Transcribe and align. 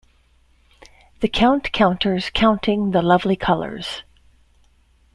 The 1.19 1.27
Count 1.27 1.71
counters, 1.71 2.31
counting 2.33 2.89
the 2.89 3.03
"lovely 3.03 3.35
colors". 3.35 4.01